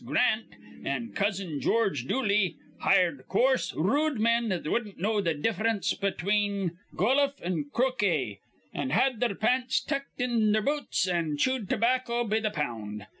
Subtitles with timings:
[0.03, 0.45] Grant,
[0.83, 7.39] an' Cousin George Dooley, hired coarse, rude men that wudden't know th' diff'rence between goluf
[7.43, 8.39] an' crokay,
[8.73, 13.05] an' had their pants tucked in their boots an' chewed tobacco be th' pound.